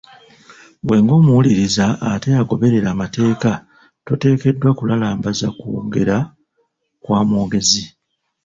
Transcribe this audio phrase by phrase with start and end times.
[0.81, 3.51] Ggwe ng’omuwuliriza ate agoberera amateeka
[4.05, 6.17] toteekeddwa kulalambaza kwogera
[7.03, 7.83] kwa mwogezi.